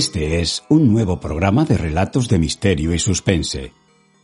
[0.00, 3.74] Este es un nuevo programa de relatos de misterio y suspense.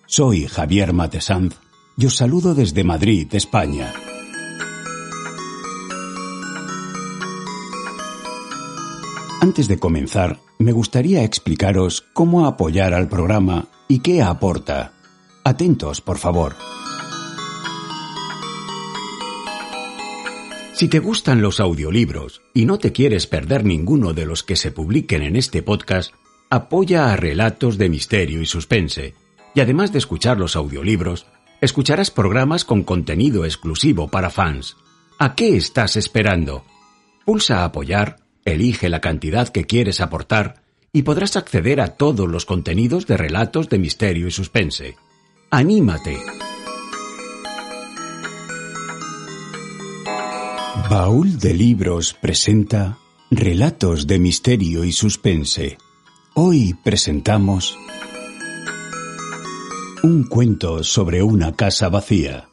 [0.06, 1.56] Soy Javier Matesanz
[1.98, 3.92] y os saludo desde Madrid, España.
[9.42, 14.94] Antes de comenzar, me gustaría explicaros cómo apoyar al programa y qué aporta.
[15.44, 16.56] Atentos, por favor.
[20.76, 24.72] Si te gustan los audiolibros y no te quieres perder ninguno de los que se
[24.72, 26.12] publiquen en este podcast,
[26.50, 29.14] apoya a Relatos de Misterio y Suspense.
[29.54, 31.24] Y además de escuchar los audiolibros,
[31.62, 34.76] escucharás programas con contenido exclusivo para fans.
[35.18, 36.66] ¿A qué estás esperando?
[37.24, 40.60] Pulsa Apoyar, elige la cantidad que quieres aportar
[40.92, 44.94] y podrás acceder a todos los contenidos de Relatos de Misterio y Suspense.
[45.50, 46.18] ¡Anímate!
[50.84, 52.98] Baúl de Libros presenta
[53.30, 55.78] Relatos de Misterio y Suspense.
[56.34, 57.76] Hoy presentamos
[60.04, 62.48] Un cuento sobre una casa vacía,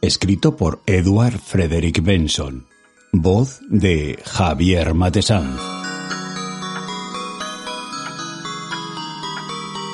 [0.00, 2.66] escrito por Edward Frederick Benson,
[3.12, 5.60] voz de Javier Matesanz.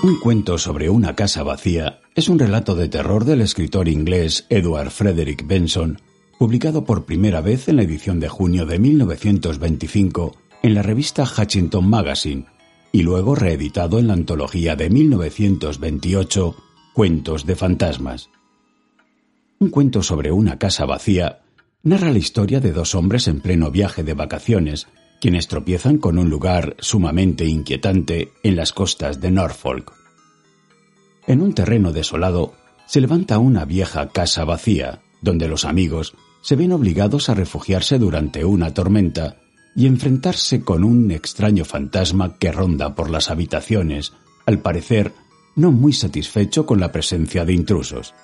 [0.03, 4.91] Un cuento sobre una casa vacía es un relato de terror del escritor inglés Edward
[4.91, 6.01] Frederick Benson
[6.43, 11.89] publicado por primera vez en la edición de junio de 1925 en la revista Hutchinson
[11.89, 12.47] Magazine
[12.91, 16.57] y luego reeditado en la antología de 1928
[16.95, 18.29] Cuentos de Fantasmas.
[19.61, 21.43] Un cuento sobre una casa vacía
[21.85, 24.89] narra la historia de dos hombres en pleno viaje de vacaciones,
[25.21, 29.93] quienes tropiezan con un lugar sumamente inquietante en las costas de Norfolk.
[31.29, 32.55] En un terreno desolado
[32.89, 38.45] se levanta una vieja casa vacía, donde los amigos se ven obligados a refugiarse durante
[38.45, 39.37] una tormenta
[39.75, 44.13] y enfrentarse con un extraño fantasma que ronda por las habitaciones,
[44.45, 45.15] al parecer
[45.55, 48.15] no muy satisfecho con la presencia de intrusos.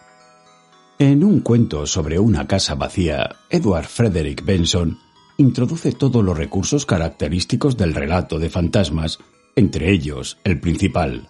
[0.98, 4.98] En un cuento sobre una casa vacía, Edward Frederick Benson
[5.36, 9.20] introduce todos los recursos característicos del relato de fantasmas,
[9.54, 11.28] entre ellos el principal,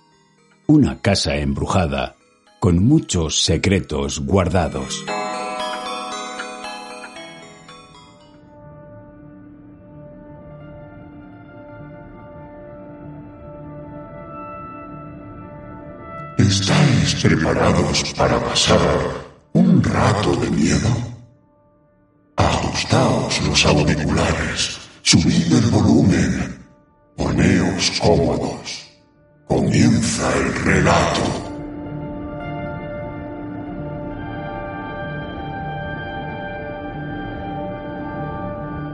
[0.67, 2.17] una casa embrujada,
[2.61, 5.05] con muchos secretos guardados.
[16.49, 18.81] ¿Estáis preparados para pasar
[19.53, 20.89] un rato de miedo?
[22.37, 26.65] Ajustaos los auriculares, subid el volumen,
[27.19, 28.89] poneos cómodos.
[29.47, 31.21] Comienza el relato.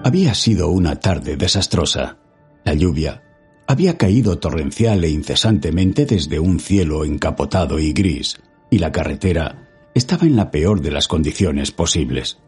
[0.02, 2.18] Había sido una tarde desastrosa.
[2.64, 3.22] La lluvia
[3.66, 10.26] había caído torrencial e incesantemente desde un cielo encapotado y gris, y la carretera estaba
[10.26, 12.38] en la peor de las condiciones posibles.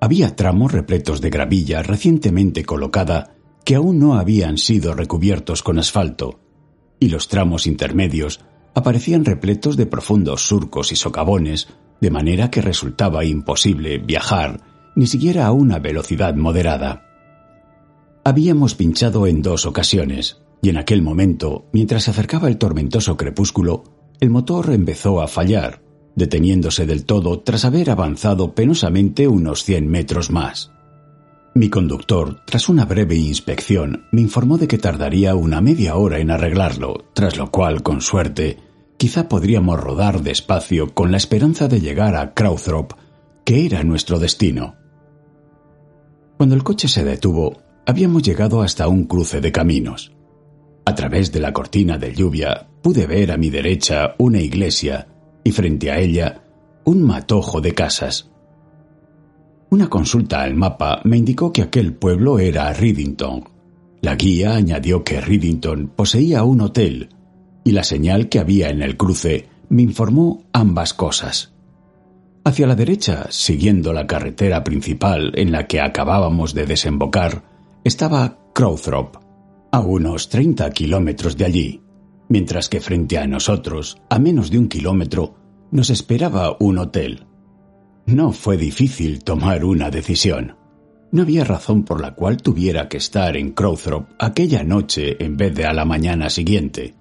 [0.00, 6.40] Había tramos repletos de gravilla recientemente colocada que aún no habían sido recubiertos con asfalto,
[6.98, 8.40] y los tramos intermedios
[8.74, 11.68] aparecían repletos de profundos surcos y socavones,
[12.00, 14.60] de manera que resultaba imposible viajar
[14.96, 17.09] ni siquiera a una velocidad moderada.
[18.22, 23.84] Habíamos pinchado en dos ocasiones, y en aquel momento, mientras se acercaba el tormentoso crepúsculo,
[24.20, 25.82] el motor empezó a fallar,
[26.16, 30.70] deteniéndose del todo tras haber avanzado penosamente unos cien metros más.
[31.54, 36.30] Mi conductor, tras una breve inspección, me informó de que tardaría una media hora en
[36.30, 38.58] arreglarlo, tras lo cual, con suerte,
[38.98, 42.92] quizá podríamos rodar despacio con la esperanza de llegar a Crowthrop,
[43.44, 44.76] que era nuestro destino.
[46.36, 50.12] Cuando el coche se detuvo, habíamos llegado hasta un cruce de caminos.
[50.84, 55.08] A través de la cortina de lluvia pude ver a mi derecha una iglesia
[55.44, 56.42] y frente a ella
[56.84, 58.30] un matojo de casas.
[59.70, 63.44] Una consulta al mapa me indicó que aquel pueblo era Ridington.
[64.00, 67.10] La guía añadió que Ridington poseía un hotel
[67.62, 71.52] y la señal que había en el cruce me informó ambas cosas.
[72.42, 77.49] Hacia la derecha, siguiendo la carretera principal en la que acabábamos de desembocar,
[77.84, 79.16] estaba Crowthrop,
[79.72, 81.82] a unos 30 kilómetros de allí,
[82.28, 85.34] mientras que frente a nosotros, a menos de un kilómetro,
[85.70, 87.26] nos esperaba un hotel.
[88.06, 90.56] No fue difícil tomar una decisión.
[91.12, 95.54] No había razón por la cual tuviera que estar en Crowthrop aquella noche en vez
[95.54, 96.94] de a la mañana siguiente,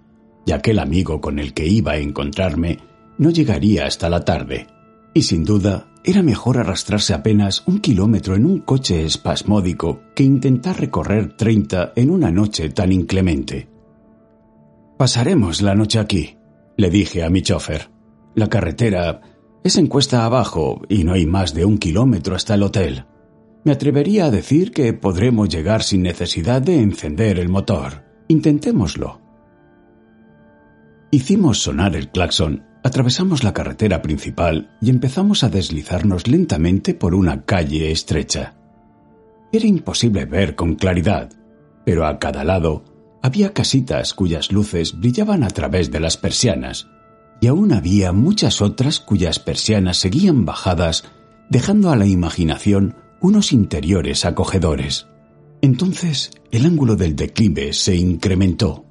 [0.46, 2.80] y aquel amigo con el que iba a encontrarme
[3.18, 4.68] no llegaría hasta la tarde.
[5.14, 10.80] Y sin duda era mejor arrastrarse apenas un kilómetro en un coche espasmódico que intentar
[10.80, 13.70] recorrer treinta en una noche tan inclemente.
[14.98, 16.38] Pasaremos la noche aquí,
[16.78, 17.90] le dije a mi chofer.
[18.36, 19.22] La carretera
[19.64, 23.06] es en cuesta abajo y no hay más de un kilómetro hasta el hotel.
[23.66, 28.06] Me atrevería a decir que podremos llegar sin necesidad de encender el motor.
[28.30, 29.20] Intentémoslo.
[31.12, 37.46] Hicimos sonar el claxon, atravesamos la carretera principal y empezamos a deslizarnos lentamente por una
[37.46, 38.56] calle estrecha.
[39.52, 41.30] Era imposible ver con claridad,
[41.86, 42.86] pero a cada lado
[43.22, 46.88] había casitas cuyas luces brillaban a través de las persianas,
[47.42, 51.06] y aún había muchas otras cuyas persianas seguían bajadas,
[51.50, 55.08] dejando a la imaginación unos interiores acogedores.
[55.62, 58.86] Entonces el ángulo del declive se incrementó,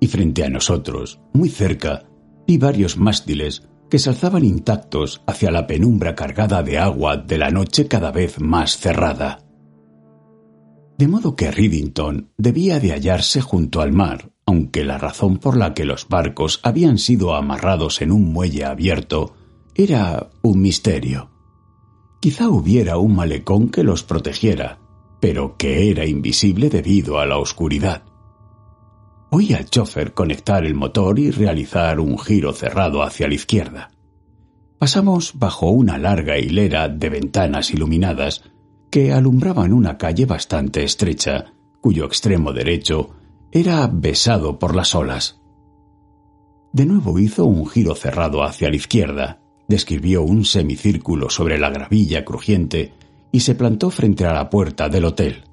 [0.00, 2.04] y frente a nosotros, muy cerca,
[2.50, 7.50] vi varios mástiles que se alzaban intactos hacia la penumbra cargada de agua de la
[7.50, 9.44] noche cada vez más cerrada.
[10.98, 15.74] De modo que Ridington debía de hallarse junto al mar, aunque la razón por la
[15.74, 19.36] que los barcos habían sido amarrados en un muelle abierto
[19.76, 21.30] era un misterio.
[22.20, 24.80] Quizá hubiera un malecón que los protegiera,
[25.20, 28.09] pero que era invisible debido a la oscuridad.
[29.30, 33.90] Oí al chofer conectar el motor y realizar un giro cerrado hacia la izquierda.
[34.78, 38.42] Pasamos bajo una larga hilera de ventanas iluminadas
[38.90, 43.10] que alumbraban una calle bastante estrecha, cuyo extremo derecho
[43.52, 45.40] era besado por las olas.
[46.72, 52.24] De nuevo hizo un giro cerrado hacia la izquierda, describió un semicírculo sobre la gravilla
[52.24, 52.94] crujiente
[53.30, 55.44] y se plantó frente a la puerta del hotel.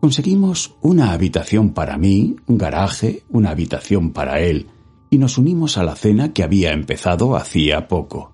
[0.00, 4.68] Conseguimos una habitación para mí, un garaje, una habitación para él,
[5.10, 8.32] y nos unimos a la cena que había empezado hacía poco.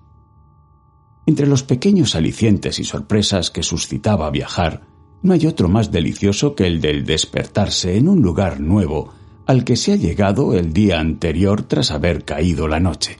[1.25, 4.87] Entre los pequeños alicientes y sorpresas que suscitaba viajar,
[5.21, 9.13] no hay otro más delicioso que el del despertarse en un lugar nuevo
[9.45, 13.17] al que se ha llegado el día anterior tras haber caído la noche.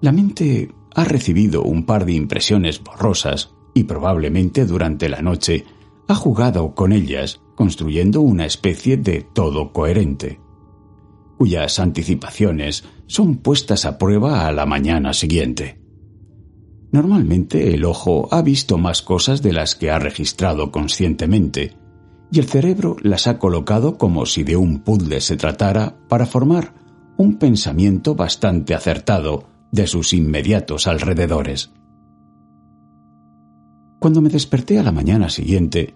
[0.00, 5.64] La mente ha recibido un par de impresiones borrosas y probablemente durante la noche
[6.10, 10.40] ha jugado con ellas, construyendo una especie de todo coherente,
[11.38, 15.80] cuyas anticipaciones son puestas a prueba a la mañana siguiente.
[16.90, 21.76] Normalmente el ojo ha visto más cosas de las que ha registrado conscientemente,
[22.32, 26.74] y el cerebro las ha colocado como si de un puzzle se tratara para formar
[27.18, 31.70] un pensamiento bastante acertado de sus inmediatos alrededores.
[34.00, 35.94] Cuando me desperté a la mañana siguiente,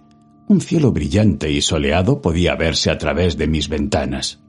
[0.48, 4.42] un cielo brillante y soleado podía verse a través de mis ventanas.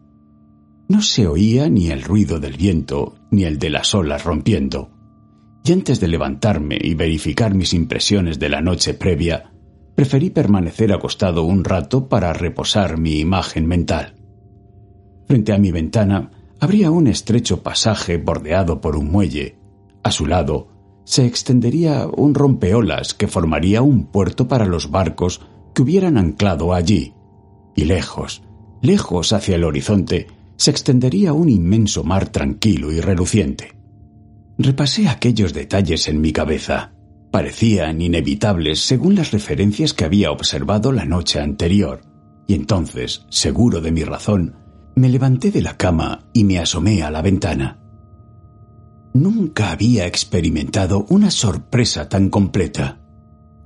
[0.88, 4.96] No se oía ni el ruido del viento ni el de las olas rompiendo
[5.66, 9.52] y antes de levantarme y verificar mis impresiones de la noche previa,
[9.96, 14.14] preferí permanecer acostado un rato para reposar mi imagen mental.
[15.26, 19.58] Frente a mi ventana habría un estrecho pasaje bordeado por un muelle.
[20.04, 20.68] A su lado
[21.04, 25.42] se extendería un rompeolas que formaría un puerto para los barcos
[25.76, 27.14] que hubieran anclado allí.
[27.76, 28.42] Y lejos,
[28.82, 30.28] lejos hacia el horizonte,
[30.58, 33.76] se extendería un inmenso mar tranquilo y reluciente.
[34.58, 36.94] Repasé aquellos detalles en mi cabeza.
[37.30, 42.02] Parecían inevitables según las referencias que había observado la noche anterior,
[42.48, 44.56] y entonces, seguro de mi razón,
[44.96, 47.82] me levanté de la cama y me asomé a la ventana.
[49.14, 53.02] Nunca había experimentado una sorpresa tan completa.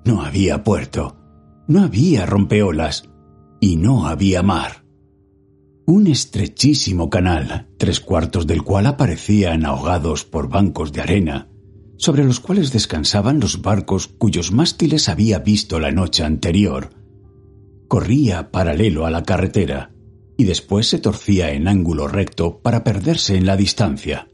[0.05, 1.18] No había puerto,
[1.69, 3.09] no había rompeolas
[3.61, 4.89] y no había mar
[5.89, 11.49] un estrechísimo canal, tres cuartos del cual aparecían ahogados por bancos de arena,
[11.97, 16.91] sobre los cuales descansaban los barcos cuyos mástiles había visto la noche anterior.
[17.88, 19.91] Corría paralelo a la carretera
[20.38, 24.29] y después se torcía en ángulo recto para perderse en la distancia.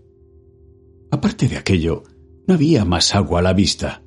[1.09, 2.03] Aparte de aquello,
[2.47, 4.03] no había más agua a la vista.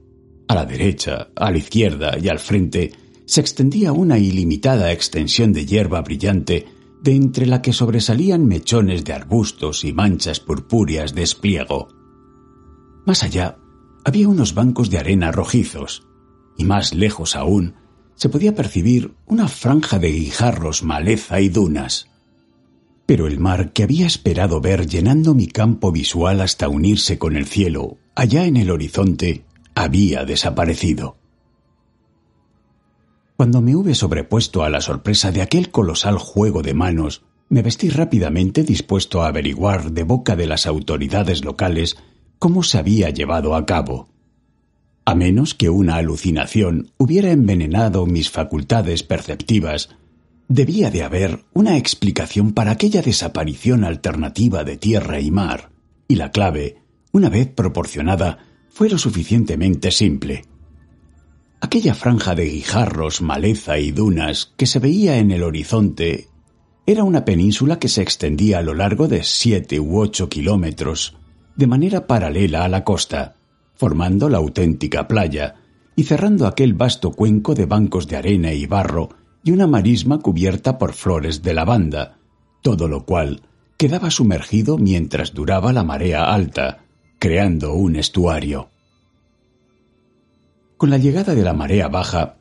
[0.48, 2.92] A la derecha, a la izquierda y al frente
[3.28, 6.66] se extendía una ilimitada extensión de hierba brillante
[7.02, 11.88] de entre la que sobresalían mechones de arbustos y manchas purpúreas de espliego.
[13.04, 13.58] Más allá
[14.02, 16.06] había unos bancos de arena rojizos,
[16.56, 17.74] y más lejos aún
[18.14, 22.08] se podía percibir una franja de guijarros, maleza y dunas.
[23.04, 27.44] Pero el mar que había esperado ver llenando mi campo visual hasta unirse con el
[27.44, 29.44] cielo, allá en el horizonte,
[29.74, 31.17] había desaparecido.
[33.38, 37.88] Cuando me hube sobrepuesto a la sorpresa de aquel colosal juego de manos, me vestí
[37.88, 41.96] rápidamente dispuesto a averiguar de boca de las autoridades locales
[42.40, 44.08] cómo se había llevado a cabo.
[45.04, 49.90] A menos que una alucinación hubiera envenenado mis facultades perceptivas,
[50.48, 55.70] Debía de haber una explicación para aquella desaparición alternativa de tierra y mar,
[56.08, 56.78] y la clave,
[57.12, 58.38] una vez proporcionada,
[58.70, 60.46] fue lo suficientemente simple.
[61.60, 66.28] Aquella franja de guijarros, maleza y dunas que se veía en el horizonte
[66.86, 71.16] era una península que se extendía a lo largo de siete u ocho kilómetros,
[71.56, 73.34] de manera paralela a la costa,
[73.74, 75.56] formando la auténtica playa
[75.96, 79.10] y cerrando aquel vasto cuenco de bancos de arena y barro
[79.42, 82.18] y una marisma cubierta por flores de lavanda,
[82.62, 83.42] todo lo cual
[83.76, 86.84] quedaba sumergido mientras duraba la marea alta,
[87.18, 88.70] creando un estuario.
[90.78, 92.36] Con la llegada de la marea baja,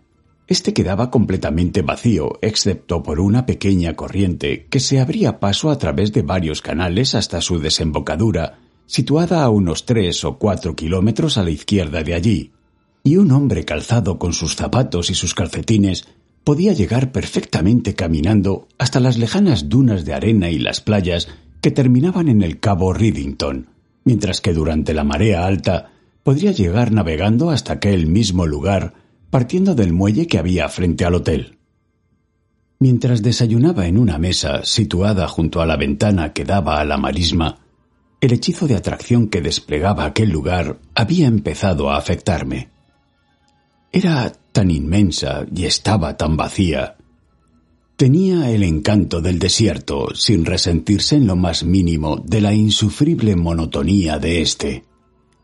[0.46, 6.13] este quedaba completamente vacío, excepto por una pequeña corriente que se abría paso a través
[6.13, 11.50] de varios canales hasta su desembocadura, situada a unos tres o cuatro kilómetros a la
[11.50, 12.51] izquierda de allí,
[13.03, 16.08] y un hombre calzado con sus zapatos y sus calcetines
[16.44, 21.27] podía llegar perfectamente caminando hasta las lejanas dunas de arena y las playas
[21.60, 23.70] que terminaban en el cabo Ridington,
[24.03, 25.89] mientras que durante la marea alta
[26.27, 28.96] podría llegar navegando hasta aquel mismo lugar
[29.29, 31.57] partiendo del muelle que había frente al hotel.
[32.79, 37.60] Mientras desayunaba en una mesa situada junto a la ventana que daba a la marisma,
[38.19, 42.72] el hechizo de atracción que desplegaba aquel lugar había empezado a afectarme.
[43.93, 46.98] Era tan inmensa y estaba tan vacía.
[47.96, 54.19] Tenía el encanto del desierto sin resentirse en lo más mínimo de la insufrible monotonía
[54.19, 54.87] de éste,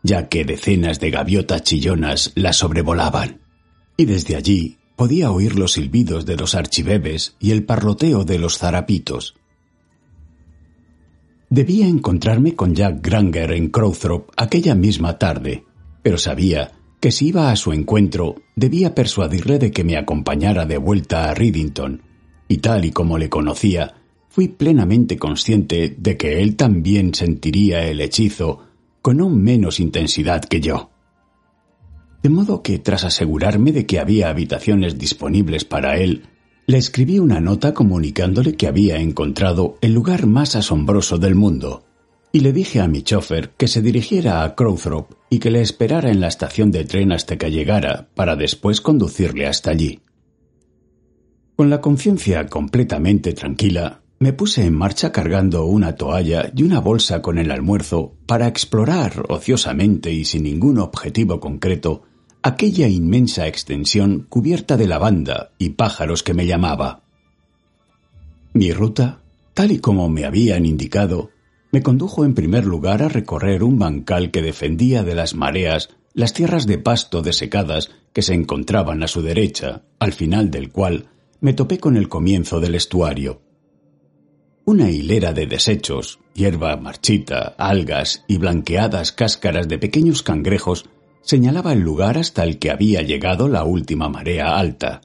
[0.04, 3.40] ya que decenas de gaviotas chillonas la sobrevolaban,
[3.96, 8.58] y desde allí podía oír los silbidos de los archibebes y el parloteo de los
[8.58, 9.34] zarapitos.
[11.48, 15.64] Debía encontrarme con Jack Granger en Crowthrop aquella misma tarde,
[16.02, 20.76] pero sabía que si iba a su encuentro debía persuadirle de que me acompañara de
[20.78, 22.02] vuelta a Ridington,
[22.46, 23.94] y tal y como le conocía,
[24.28, 28.73] fui plenamente consciente de que él también sentiría el hechizo
[29.04, 30.88] con aún menos intensidad que yo.
[32.22, 36.22] De modo que, tras asegurarme de que había habitaciones disponibles para él,
[36.64, 41.84] le escribí una nota comunicándole que había encontrado el lugar más asombroso del mundo,
[42.32, 46.10] y le dije a mi chofer que se dirigiera a Crowthrop y que le esperara
[46.10, 50.00] en la estación de tren hasta que llegara para después conducirle hasta allí.
[51.56, 57.20] Con la conciencia completamente tranquila, me puse en marcha cargando una toalla y una bolsa
[57.20, 62.04] con el almuerzo para explorar ociosamente y sin ningún objetivo concreto
[62.42, 67.02] aquella inmensa extensión cubierta de lavanda y pájaros que me llamaba.
[68.54, 69.20] Mi ruta,
[69.52, 71.28] tal y como me habían indicado,
[71.70, 76.32] me condujo en primer lugar a recorrer un bancal que defendía de las mareas las
[76.32, 81.10] tierras de pasto desecadas que se encontraban a su derecha, al final del cual
[81.42, 83.43] me topé con el comienzo del estuario.
[84.66, 90.88] Una hilera de desechos, hierba marchita, algas y blanqueadas cáscaras de pequeños cangrejos
[91.20, 95.02] señalaba el lugar hasta el que había llegado la última marea alta.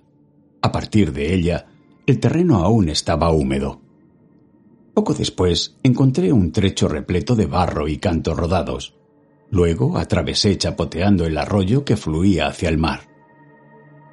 [0.62, 1.68] A partir de ella,
[2.08, 3.82] el terreno aún estaba húmedo.
[4.94, 8.94] Poco después encontré un trecho repleto de barro y cantos rodados.
[9.52, 13.10] Luego atravesé chapoteando el arroyo que fluía hacia el mar.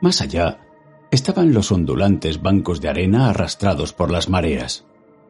[0.01, 0.59] Más allá
[1.13, 4.85] estaban los ondulantes bancos de arena arrastrados por las mareas,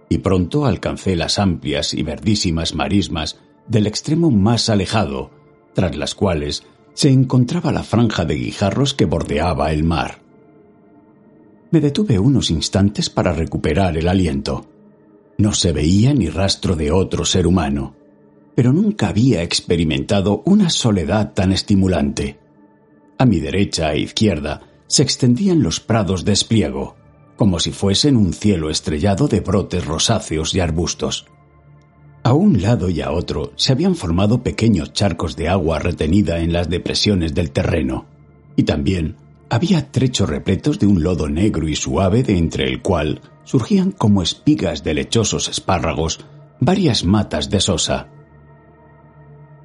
[0.09, 5.31] y pronto alcancé las amplias y verdísimas marismas del extremo más alejado,
[5.75, 10.23] tras las cuales se encontraba la franja de guijarros que bordeaba el mar.
[11.71, 14.67] Me detuve unos instantes para recuperar el aliento.
[15.37, 17.95] No se veía ni rastro de otro ser humano,
[18.55, 22.39] pero nunca había experimentado una soledad tan estimulante.
[23.19, 26.97] A mi derecha e izquierda se extendían los prados de espliego,
[27.37, 31.27] como si fuesen un cielo estrellado de brotes rosáceos y arbustos.
[32.23, 36.53] A un lado y a otro se habían formado pequeños charcos de agua retenida en
[36.53, 38.07] las depresiones del terreno,
[38.57, 39.17] y también
[39.49, 44.23] había trechos repletos de un lodo negro y suave de entre el cual surgían como
[44.23, 46.21] espigas de lechosos espárragos
[46.59, 48.09] varias matas de sosa.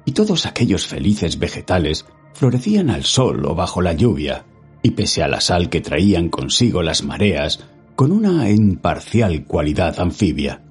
[0.04, 4.44] Y todos aquellos felices vegetales florecían al sol o bajo la lluvia,
[4.82, 7.60] y pese a la sal que traían consigo las mareas,
[7.94, 10.62] con una imparcial cualidad anfibia.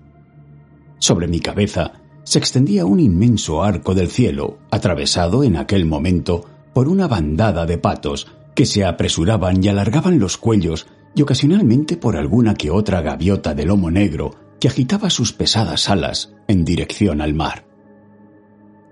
[0.99, 6.87] Sobre mi cabeza se extendía un inmenso arco del cielo, atravesado en aquel momento por
[6.87, 12.53] una bandada de patos que se apresuraban y alargaban los cuellos y ocasionalmente por alguna
[12.53, 17.65] que otra gaviota de lomo negro que agitaba sus pesadas alas en dirección al mar.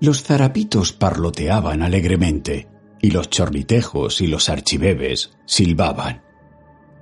[0.02, 2.68] Los zarapitos parloteaban alegremente
[3.02, 6.22] y los chorlitejos y los archibebes silbaban.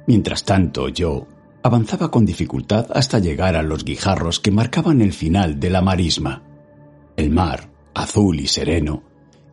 [0.05, 1.27] Mientras tanto yo,
[1.63, 6.43] avanzaba con dificultad hasta llegar a los guijarros que marcaban el final de la marisma.
[7.15, 9.03] El mar, azul y sereno,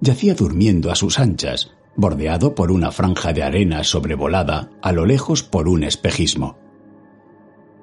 [0.00, 5.42] yacía durmiendo a sus anchas, bordeado por una franja de arena sobrevolada a lo lejos
[5.42, 6.58] por un espejismo.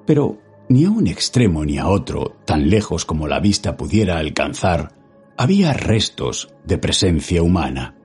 [0.06, 0.38] Pero
[0.68, 4.94] ni a un extremo ni a otro, tan lejos como la vista pudiera alcanzar,
[5.36, 7.96] había restos de presencia humana.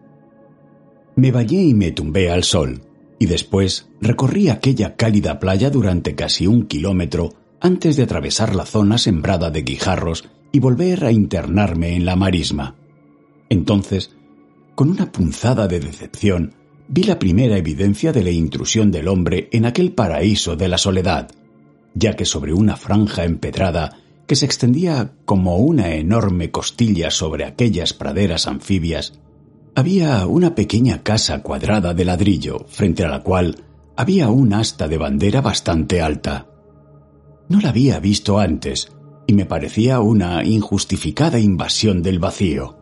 [1.17, 2.83] Me bañé y me tumbé al sol,
[3.17, 8.99] y después recorrí aquella cálida playa durante casi un kilómetro antes de atravesar la zona
[8.99, 12.75] sembrada de guijarros y volver a internarme en la marisma.
[13.49, 14.11] Entonces,
[14.75, 16.53] con una punzada de decepción,
[16.87, 21.31] vi la primera evidencia de la intrusión del hombre en aquel paraíso de la soledad,
[21.95, 23.97] ya que sobre una franja empedrada
[24.27, 29.19] que se extendía como una enorme costilla sobre aquellas praderas anfibias,
[29.77, 33.57] había una pequeña casa cuadrada de ladrillo, frente a la cual
[33.95, 36.47] había un asta de bandera bastante alta.
[37.47, 38.91] No la había visto antes,
[39.27, 42.75] y me parecía una injustificada invasión del vacío.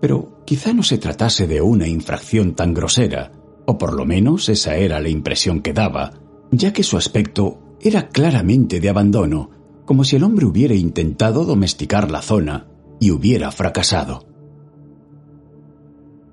[0.00, 3.30] Pero quizá no se tratase de una infracción tan grosera,
[3.64, 6.14] o por lo menos esa era la impresión que daba,
[6.50, 9.50] ya que su aspecto era claramente de abandono,
[9.84, 12.66] como si el hombre hubiera intentado domesticar la zona
[12.98, 14.27] y hubiera fracasado.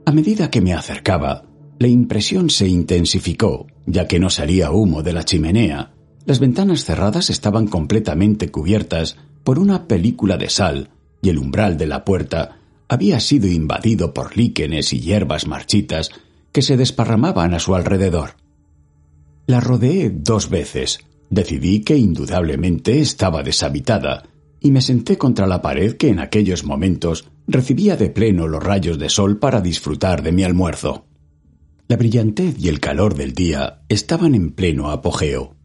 [0.05, 1.45] A medida que me acercaba,
[1.79, 5.93] la impresión se intensificó, ya que no salía humo de la chimenea.
[6.25, 10.89] Las ventanas cerradas estaban completamente cubiertas por una película de sal
[11.23, 16.11] y el umbral de la puerta había sido invadido por líquenes y hierbas marchitas
[16.51, 18.35] que se desparramaban a su alrededor.
[19.47, 20.99] La rodeé dos veces,
[21.31, 24.23] decidí que indudablemente estaba deshabitada
[24.65, 28.97] y me senté contra la pared que en aquellos momentos recibía de pleno los rayos
[28.97, 31.05] de sol para disfrutar de mi almuerzo.
[31.87, 35.55] La brillantez y el calor del día estaban en pleno apogeo.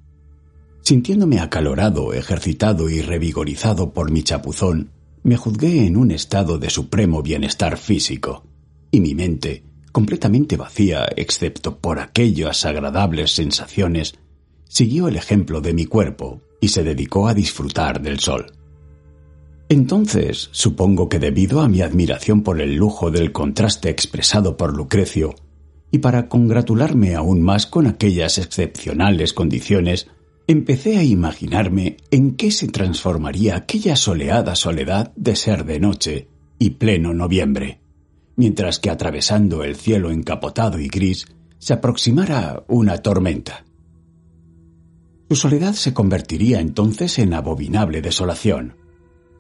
[0.83, 4.91] Sintiéndome acalorado, ejercitado y revigorizado por mi chapuzón,
[5.23, 8.45] me juzgué en un estado de supremo bienestar físico,
[8.91, 14.17] y mi mente, completamente vacía excepto por aquellas agradables sensaciones,
[14.69, 18.60] siguió el ejemplo de mi cuerpo y se dedicó a disfrutar del sol.
[19.71, 25.37] Entonces, supongo que debido a mi admiración por el lujo del contraste expresado por Lucrecio,
[25.93, 30.09] y para congratularme aún más con aquellas excepcionales condiciones,
[30.49, 36.29] empecé a imaginarme en qué se transformaría aquella soleada soledad de ser de noche
[36.59, 37.81] y pleno noviembre,
[38.35, 41.27] mientras que atravesando el cielo encapotado y gris
[41.59, 43.65] se aproximara una tormenta.
[45.29, 48.80] Su soledad se convertiría entonces en abominable desolación,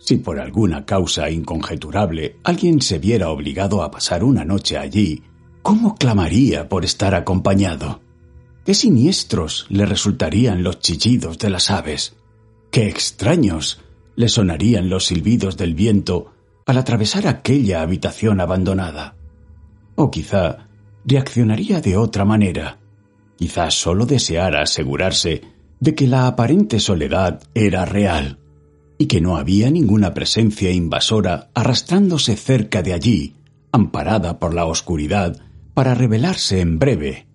[0.00, 5.22] si por alguna causa inconjeturable alguien se viera obligado a pasar una noche allí,
[5.62, 8.00] ¿cómo clamaría por estar acompañado?
[8.64, 12.16] ¿Qué siniestros le resultarían los chillidos de las aves?
[12.70, 13.82] ¿Qué extraños
[14.16, 16.32] le sonarían los silbidos del viento
[16.66, 19.16] al atravesar aquella habitación abandonada?
[19.96, 20.68] O quizá
[21.04, 22.78] reaccionaría de otra manera.
[23.36, 25.42] Quizá solo deseara asegurarse
[25.78, 28.38] de que la aparente soledad era real
[29.00, 33.34] y que no había ninguna presencia invasora arrastrándose cerca de allí,
[33.72, 35.40] amparada por la oscuridad,
[35.72, 37.26] para revelarse en breve.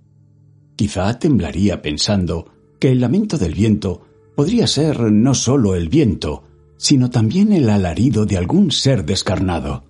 [0.75, 4.04] Quizá temblaría pensando que el lamento del viento
[4.36, 6.43] podría ser no sólo el viento,
[6.78, 9.86] sino también el alarido de algún ser descarnado.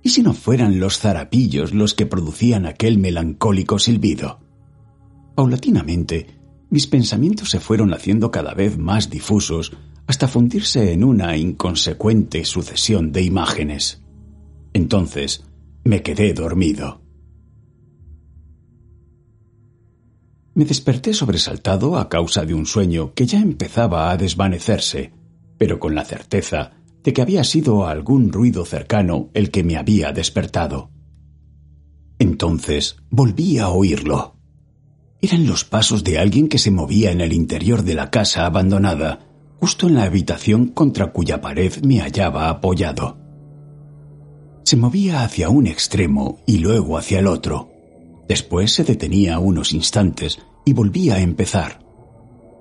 [0.00, 4.38] ¿Y si no fueran los zarapillos los que producían aquel melancólico silbido?
[5.34, 6.38] Paulatinamente,
[6.70, 9.72] mis pensamientos se fueron haciendo cada vez más difusos
[10.06, 14.02] hasta fundirse en una inconsecuente sucesión de imágenes.
[14.72, 15.44] Entonces
[15.84, 17.00] me quedé dormido.
[20.54, 25.12] Me desperté sobresaltado a causa de un sueño que ya empezaba a desvanecerse,
[25.58, 30.12] pero con la certeza de que había sido algún ruido cercano el que me había
[30.12, 30.90] despertado.
[32.18, 34.36] Entonces volví a oírlo.
[35.20, 39.20] Eran los pasos de alguien que se movía en el interior de la casa abandonada,
[39.64, 43.16] justo en la habitación contra cuya pared me hallaba apoyado.
[44.62, 47.70] Se movía hacia un extremo y luego hacia el otro.
[48.28, 51.82] Después se detenía unos instantes y volvía a empezar.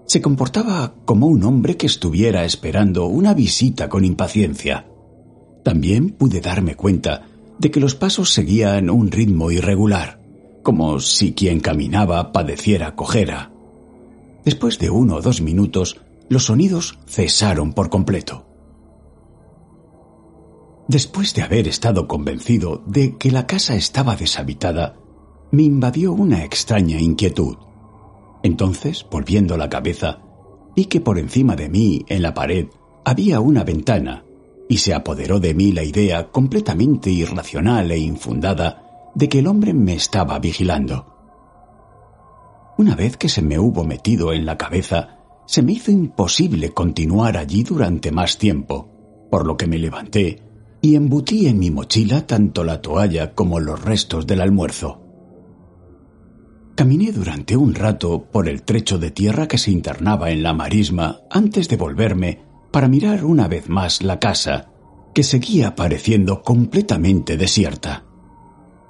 [0.06, 4.88] Se comportaba como un hombre que estuviera esperando una visita con impaciencia.
[5.62, 7.28] También pude darme cuenta
[7.60, 10.22] de que los pasos seguían un ritmo irregular,
[10.63, 13.52] como si quien caminaba padeciera cojera.
[14.46, 15.98] Después de uno o dos minutos
[16.30, 18.46] los sonidos cesaron por completo.
[20.88, 24.96] Después de haber estado convencido de que la casa estaba deshabitada,
[25.52, 27.56] me invadió una extraña inquietud.
[28.44, 30.20] Entonces, volviendo la cabeza,
[30.76, 32.68] vi que por encima de mí, en la pared,
[33.06, 34.26] había una ventana,
[34.68, 39.74] y se apoderó de mí la idea completamente irracional e infundada de que el hombre
[39.74, 41.14] me estaba vigilando.
[42.78, 45.20] Una vez que se me hubo metido en la cabeza,
[45.54, 48.89] se me hizo imposible continuar allí durante más tiempo,
[49.30, 50.42] por lo que me levanté
[50.82, 55.04] y embutí en mi mochila tanto la toalla como los restos del almuerzo.
[56.74, 61.20] Caminé durante un rato por el trecho de tierra que se internaba en la marisma
[61.30, 62.39] antes de volverme
[62.72, 64.72] para mirar una vez más la casa,
[65.13, 68.06] que seguía pareciendo completamente desierta.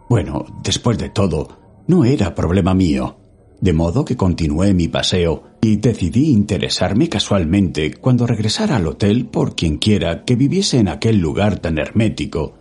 [0.07, 3.17] Bueno, después de todo, no era problema mío,
[3.63, 9.55] de modo que continué mi paseo y decidí interesarme casualmente cuando regresara al hotel por
[9.55, 12.55] quienquiera que viviese en aquel lugar tan hermético,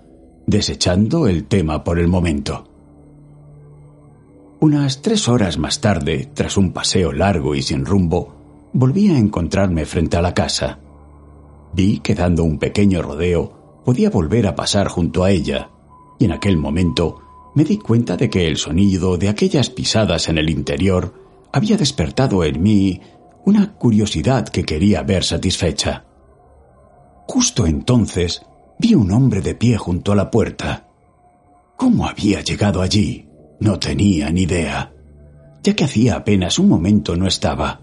[0.47, 2.69] desechando el tema por el momento.
[4.61, 8.37] Unas tres horas más tarde, tras un paseo largo y sin rumbo,
[8.73, 10.79] volví a encontrarme frente a la casa.
[11.75, 15.69] Vi que dando un pequeño rodeo podía volver a pasar junto a ella,
[16.21, 17.19] y en aquel momento
[17.55, 21.15] me di cuenta de que el sonido de aquellas pisadas en el interior
[21.53, 23.01] había despertado en mí
[23.45, 26.05] una curiosidad que quería ver satisfecha.
[27.27, 28.43] Justo entonces
[28.79, 30.89] vi un hombre de pie junto a la puerta.
[31.77, 33.29] ¿Cómo había llegado allí?
[33.61, 34.93] No tenía ni idea,
[35.63, 37.81] ya que hacía apenas un momento no estaba.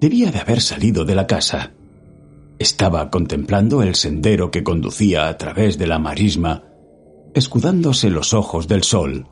[0.00, 1.72] Debía de haber salido de la casa.
[2.58, 6.64] Estaba contemplando el sendero que conducía a través de la marisma,
[7.36, 9.28] escudándose los ojos del sol.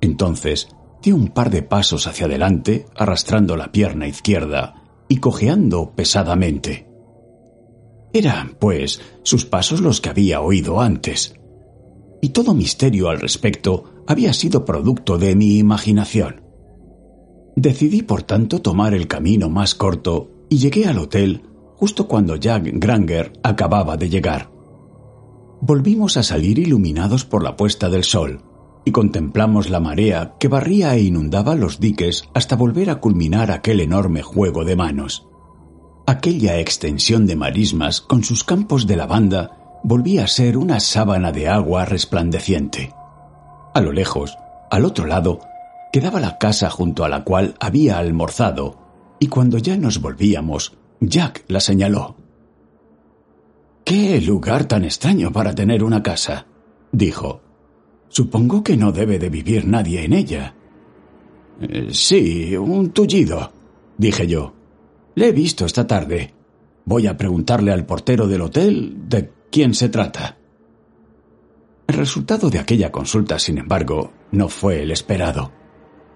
[0.00, 0.66] Entonces
[1.00, 6.88] dio un par de pasos hacia adelante, arrastrando la pierna izquierda y cojeando pesadamente.
[8.12, 11.36] Eran, pues, sus pasos los que había oído antes.
[12.20, 16.42] Y todo misterio al respecto había sido producto de mi imaginación.
[17.54, 21.42] Decidí, por tanto, tomar el camino más corto y llegué al hotel
[21.76, 24.50] justo cuando Jack Granger acababa de llegar.
[25.64, 28.42] Volvimos a salir iluminados por la puesta del sol
[28.84, 33.78] y contemplamos la marea que barría e inundaba los diques hasta volver a culminar aquel
[33.78, 35.28] enorme juego de manos.
[36.04, 41.48] Aquella extensión de marismas con sus campos de lavanda volvía a ser una sábana de
[41.48, 42.92] agua resplandeciente.
[43.72, 44.36] A lo lejos,
[44.68, 45.38] al otro lado,
[45.92, 51.44] quedaba la casa junto a la cual había almorzado, y cuando ya nos volvíamos, Jack
[51.46, 52.16] la señaló.
[53.84, 56.46] ¡Qué lugar tan extraño para tener una casa!
[56.92, 57.40] dijo.
[58.08, 60.54] Supongo que no debe de vivir nadie en ella.
[61.60, 63.52] Eh, sí, un tullido,
[63.96, 64.52] dije yo.
[65.14, 66.34] Le he visto esta tarde.
[66.84, 70.36] Voy a preguntarle al portero del hotel de quién se trata.
[71.86, 75.52] El resultado de aquella consulta, sin embargo, no fue el esperado.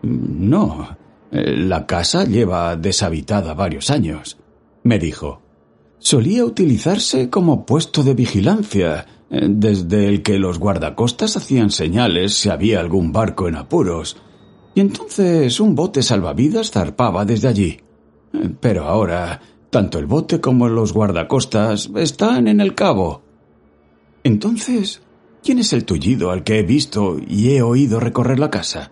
[0.02, 0.96] No,
[1.30, 4.38] la casa lleva deshabitada varios años,
[4.82, 5.42] me dijo.
[5.98, 12.80] Solía utilizarse como puesto de vigilancia, desde el que los guardacostas hacían señales si había
[12.80, 14.16] algún barco en apuros,
[14.74, 17.80] y entonces un bote salvavidas zarpaba desde allí.
[18.60, 23.22] Pero ahora, tanto el bote como los guardacostas están en el cabo.
[24.22, 25.02] Entonces,
[25.46, 28.90] ¿Quién es el tullido al que he visto y he oído recorrer la casa?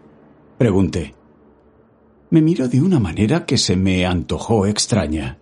[0.56, 1.16] Pregunté.
[2.30, 5.40] Me miró de una manera que se me antojó extraña.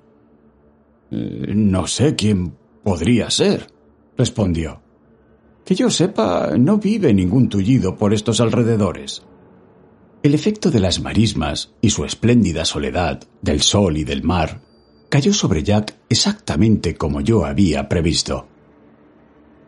[1.15, 3.67] Eh, no sé quién podría ser,
[4.17, 4.81] respondió.
[5.63, 9.23] Que yo sepa, no vive ningún tullido por estos alrededores.
[10.23, 14.63] El efecto de las marismas y su espléndida soledad, del sol y del mar,
[15.11, 18.49] cayó sobre Jack exactamente como yo había previsto.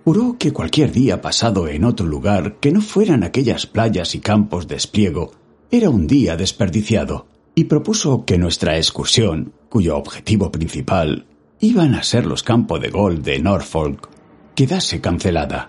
[0.05, 4.67] Juró que cualquier día pasado en otro lugar que no fueran aquellas playas y campos
[4.67, 5.33] de espliego
[5.71, 11.27] era un día desperdiciado, y propuso que nuestra excursión, cuyo objetivo principal
[11.61, 14.09] iban a ser los campos de golf de Norfolk,
[14.55, 15.69] quedase cancelada.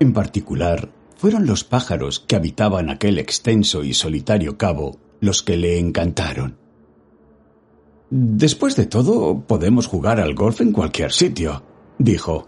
[0.00, 5.78] En particular, fueron los pájaros que habitaban aquel extenso y solitario cabo los que le
[5.78, 6.56] encantaron.
[8.10, 11.62] Después de todo, podemos jugar al golf en cualquier sitio,
[11.98, 12.46] dijo.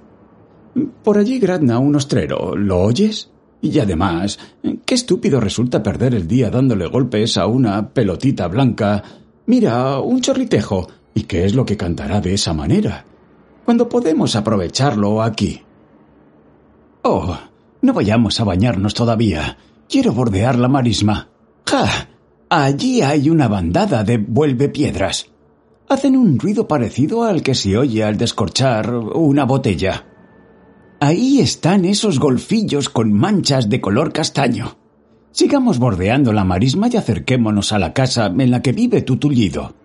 [1.03, 3.31] Por allí grazna un ostrero, ¿lo oyes?
[3.61, 4.39] Y además,
[4.87, 9.03] qué estúpido resulta perder el día dándole golpes a una pelotita blanca.
[9.47, 10.89] Mira, un chorritejo.
[11.21, 13.05] ¿Y qué es lo que cantará de esa manera?
[13.67, 15.61] Cuando podemos aprovecharlo aquí.
[17.03, 17.37] Oh,
[17.83, 19.59] no vayamos a bañarnos todavía.
[19.87, 21.29] Quiero bordear la marisma.
[21.67, 22.09] ¡Ja!
[22.49, 25.27] Allí hay una bandada de vuelve piedras.
[25.91, 30.07] Hacen un ruido parecido al que se oye al descorchar una botella.
[31.01, 34.79] Ahí están esos golfillos con manchas de color castaño.
[35.33, 39.80] Sigamos bordeando la marisma y acerquémonos a la casa en la que vive tu tullido.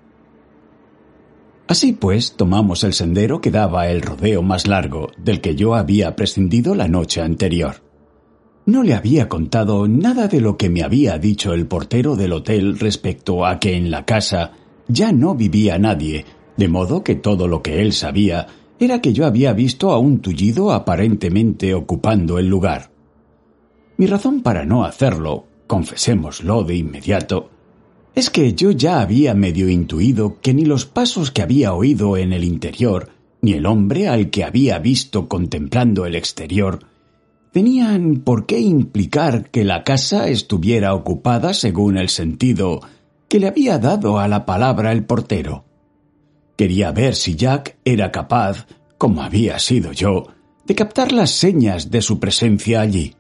[1.67, 6.15] Así pues, tomamos el sendero que daba el rodeo más largo del que yo había
[6.15, 7.78] prescindido la noche anterior.
[8.67, 12.78] No le había contado nada de lo que me había dicho el portero del hotel
[12.78, 14.51] respecto a que en la casa
[14.88, 16.25] ya no vivía nadie,
[16.58, 18.47] de modo que todo lo que él sabía
[18.80, 22.91] era que yo había visto a un tullido aparentemente ocupando el lugar.
[23.97, 27.49] Mi razón para no hacerlo, confesémoslo de inmediato,
[28.15, 32.32] es que yo ya había medio intuido que ni los pasos que había oído en
[32.32, 33.10] el interior,
[33.41, 36.80] ni el hombre al que había visto contemplando el exterior,
[37.51, 42.82] tenían por qué implicar que la casa estuviera ocupada según el sentido
[43.28, 45.65] que le había dado a la palabra el portero.
[46.58, 48.65] Quería ver si Jack era capaz,
[48.97, 50.28] como había sido yo,
[50.65, 53.15] de captar las señas de su presencia allí.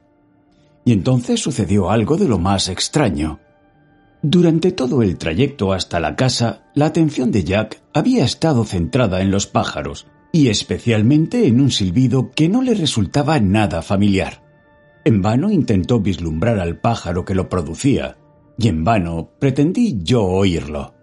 [0.85, 3.39] Y entonces sucedió algo de lo más extraño.
[4.27, 9.29] Durante todo el trayecto hasta la casa, la atención de Jack había estado centrada en
[9.29, 14.43] los pájaros, y especialmente en un silbido que no le resultaba nada familiar.
[15.03, 18.17] En vano intentó vislumbrar al pájaro que lo producía,
[18.57, 20.95] y en vano pretendí yo oírlo.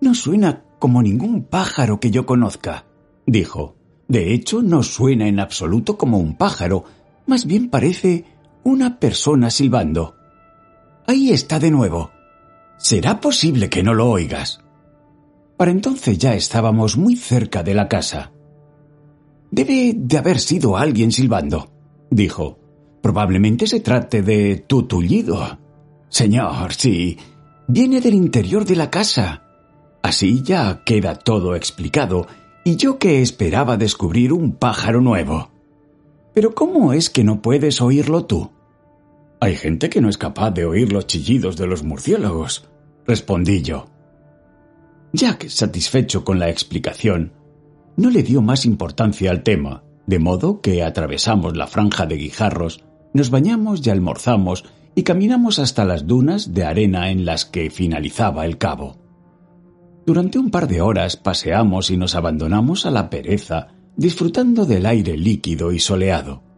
[0.00, 2.86] No suena como ningún pájaro que yo conozca,
[3.26, 3.76] dijo.
[4.08, 6.84] De hecho, no suena en absoluto como un pájaro,
[7.26, 8.24] más bien parece
[8.62, 10.23] una persona silbando.
[11.06, 12.10] Ahí está de nuevo.
[12.78, 14.60] ¿Será posible que no lo oigas?
[15.56, 18.32] Para entonces ya estábamos muy cerca de la casa.
[19.50, 21.70] Debe de haber sido alguien silbando,
[22.10, 22.58] dijo.
[23.02, 25.58] Probablemente se trate de tu tullido.
[26.08, 27.18] Señor, sí.
[27.68, 29.42] Viene del interior de la casa.
[30.02, 32.26] Así ya queda todo explicado,
[32.64, 35.50] y yo que esperaba descubrir un pájaro nuevo.
[36.32, 38.50] Pero ¿cómo es que no puedes oírlo tú?
[39.44, 42.66] Hay gente que no es capaz de oír los chillidos de los murciélagos,
[43.06, 43.84] respondí yo.
[45.12, 47.34] Jack, satisfecho con la explicación,
[47.98, 52.84] no le dio más importancia al tema, de modo que atravesamos la franja de guijarros,
[53.12, 58.46] nos bañamos y almorzamos y caminamos hasta las dunas de arena en las que finalizaba
[58.46, 58.96] el cabo.
[60.06, 65.18] Durante un par de horas paseamos y nos abandonamos a la pereza, disfrutando del aire
[65.18, 66.53] líquido y soleado.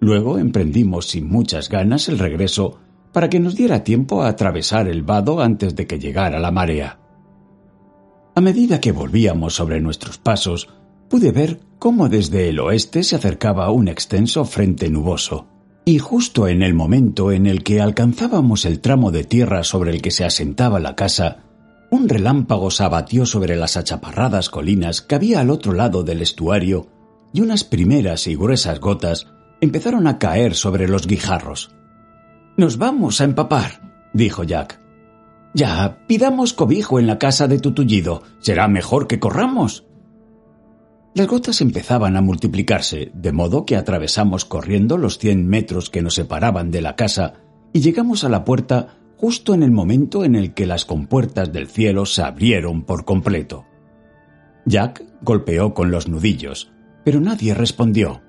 [0.00, 2.78] Luego emprendimos sin muchas ganas el regreso
[3.12, 6.98] para que nos diera tiempo a atravesar el vado antes de que llegara la marea.
[8.34, 10.68] A medida que volvíamos sobre nuestros pasos,
[11.08, 15.46] pude ver cómo desde el oeste se acercaba un extenso frente nuboso,
[15.86, 20.02] y justo en el momento en el que alcanzábamos el tramo de tierra sobre el
[20.02, 21.44] que se asentaba la casa,
[21.90, 26.88] un relámpago se abatió sobre las achaparradas colinas que había al otro lado del estuario
[27.32, 29.28] y unas primeras y gruesas gotas
[29.60, 31.74] empezaron a caer sobre los guijarros.
[32.56, 34.80] Nos vamos a empapar, dijo Jack.
[35.54, 38.22] Ya, pidamos cobijo en la casa de tu tullido.
[38.40, 39.86] Será mejor que corramos.
[41.14, 46.14] Las gotas empezaban a multiplicarse, de modo que atravesamos corriendo los cien metros que nos
[46.14, 47.34] separaban de la casa
[47.72, 51.68] y llegamos a la puerta justo en el momento en el que las compuertas del
[51.68, 53.64] cielo se abrieron por completo.
[54.66, 56.70] Jack golpeó con los nudillos,
[57.02, 58.20] pero nadie respondió.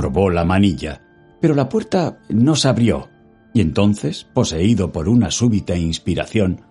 [0.00, 1.02] Probó la manilla,
[1.42, 3.10] pero la puerta no se abrió,
[3.52, 6.62] y entonces, poseído por una súbita inspiración,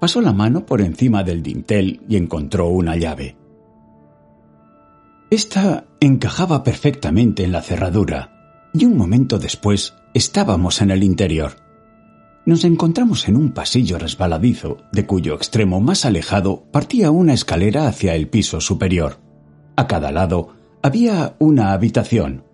[0.00, 3.36] pasó la mano por encima del dintel y encontró una llave.
[5.30, 11.52] Esta encajaba perfectamente en la cerradura, y un momento después estábamos en el interior
[12.46, 18.14] nos encontramos en un pasillo resbaladizo, de cuyo extremo más alejado partía una escalera hacia
[18.14, 19.18] el piso superior.
[19.76, 22.44] A cada lado había una habitación.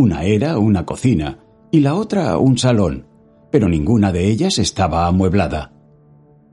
[0.00, 3.06] Una era una cocina y la otra un salón,
[3.52, 5.74] pero ninguna de ellas estaba amueblada.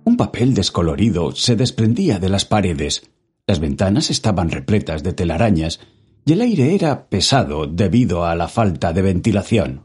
[0.03, 3.10] Un papel descolorido se desprendía de las paredes,
[3.47, 5.79] las ventanas estaban repletas de telarañas
[6.25, 9.83] y el aire era pesado debido a la falta de ventilación.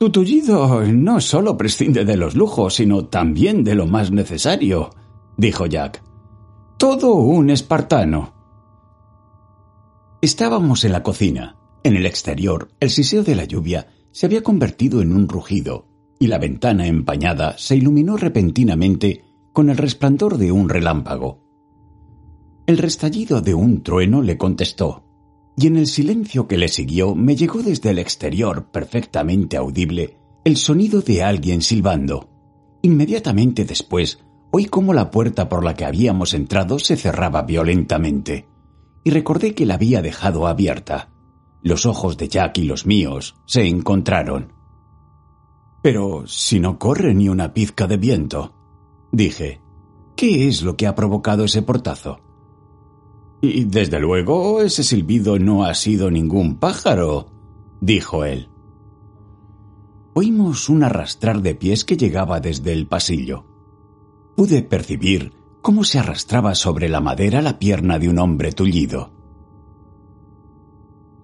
[0.00, 4.90] Tu tullido no solo prescinde de los lujos, sino también de lo más necesario,
[5.36, 6.02] dijo Jack.
[6.76, 8.34] Todo un espartano.
[10.20, 11.55] Estábamos en la cocina.
[11.86, 15.86] En el exterior, el siseo de la lluvia se había convertido en un rugido,
[16.18, 19.22] y la ventana empañada se iluminó repentinamente
[19.52, 21.44] con el resplandor de un relámpago.
[22.66, 25.04] El restallido de un trueno le contestó
[25.56, 30.56] y en el silencio que le siguió me llegó desde el exterior perfectamente audible el
[30.56, 32.28] sonido de alguien silbando.
[32.82, 34.18] Inmediatamente después
[34.50, 38.48] oí cómo la puerta por la que habíamos entrado se cerraba violentamente,
[39.04, 41.12] y recordé que la había dejado abierta.
[41.66, 44.52] Los ojos de Jack y los míos se encontraron.
[45.82, 48.54] Pero si no corre ni una pizca de viento,
[49.10, 49.60] dije,
[50.14, 52.20] ¿qué es lo que ha provocado ese portazo?
[53.42, 57.32] Y desde luego ese silbido no ha sido ningún pájaro,
[57.80, 58.48] dijo él.
[60.14, 63.44] Oímos un arrastrar de pies que llegaba desde el pasillo.
[64.36, 69.15] Pude percibir cómo se arrastraba sobre la madera la pierna de un hombre tullido.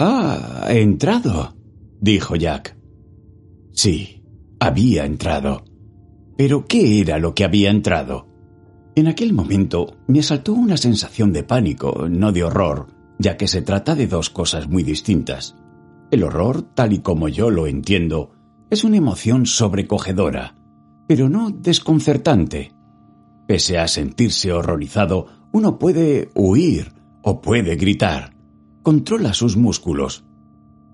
[0.04, 1.54] Ah, ha entrado,
[2.00, 2.76] dijo Jack.
[3.70, 4.24] Sí,
[4.58, 5.62] había entrado.
[6.36, 8.26] Pero ¿qué era lo que había entrado?
[8.96, 12.88] En aquel momento me asaltó una sensación de pánico, no de horror,
[13.20, 15.54] ya que se trata de dos cosas muy distintas.
[16.10, 18.32] El horror, tal y como yo lo entiendo,
[18.70, 20.56] es una emoción sobrecogedora,
[21.06, 22.72] pero no desconcertante.
[23.46, 28.31] Pese a sentirse horrorizado, uno puede huir o puede gritar.
[28.82, 30.24] Controla sus músculos.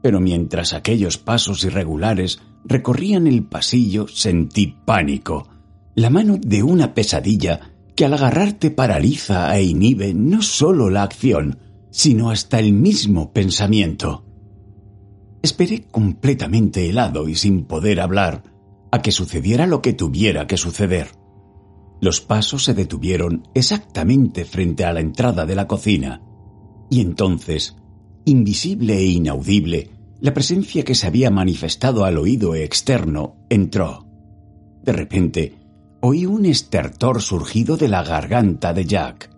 [0.02, 5.48] Pero mientras aquellos pasos irregulares recorrían el pasillo, sentí pánico,
[5.94, 11.58] la mano de una pesadilla que al agarrarte paraliza e inhibe no solo la acción,
[11.90, 14.24] sino hasta el mismo pensamiento.
[15.42, 18.44] Esperé completamente helado y sin poder hablar
[18.92, 21.08] a que sucediera lo que tuviera que suceder.
[22.00, 26.22] Los pasos se detuvieron exactamente frente a la entrada de la cocina,
[26.90, 27.76] y entonces,
[28.24, 34.06] invisible e inaudible, la presencia que se había manifestado al oído externo entró.
[34.82, 35.54] De repente,
[36.00, 39.30] oí un estertor surgido de la garganta de Jack.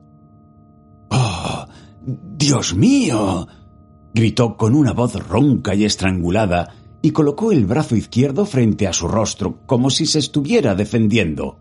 [1.11, 1.67] ¡Oh!
[2.37, 3.47] ¡Dios mío!
[4.15, 9.09] gritó con una voz ronca y estrangulada y colocó el brazo izquierdo frente a su
[9.09, 11.59] rostro como si se estuviera defendiendo.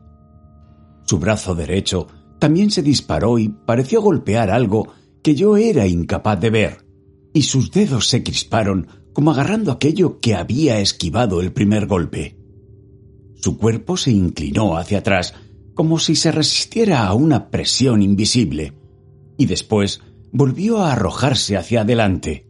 [1.03, 2.07] Su brazo derecho
[2.39, 4.87] también se disparó y pareció golpear algo
[5.21, 6.85] que yo era incapaz de ver,
[7.33, 12.37] y sus dedos se crisparon como agarrando aquello que había esquivado el primer golpe.
[13.35, 15.33] Su cuerpo se inclinó hacia atrás,
[15.73, 18.73] como si se resistiera a una presión invisible,
[19.37, 20.01] y después
[20.31, 22.45] volvió a arrojarse hacia adelante.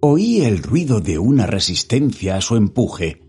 [0.00, 3.22] Oí el ruido de una resistencia a su empuje,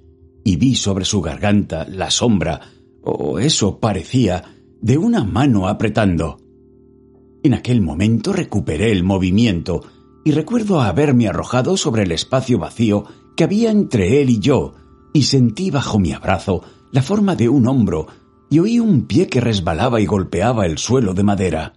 [0.43, 2.61] y vi sobre su garganta la sombra,
[3.01, 6.37] o eso parecía, de una mano apretando.
[7.47, 9.81] En aquel momento recuperé el movimiento,
[10.25, 13.05] y recuerdo haberme arrojado sobre el espacio vacío
[13.37, 14.73] que había entre él y yo,
[15.13, 18.07] y sentí bajo mi abrazo la forma de un hombro
[18.49, 21.71] y oí un pie que resbalaba y golpeaba el suelo de madera.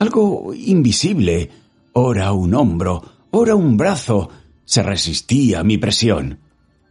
[0.00, 1.48] Algo invisible,
[1.92, 4.30] ora un hombro, ora un brazo,
[4.64, 6.40] se resistía a mi presión.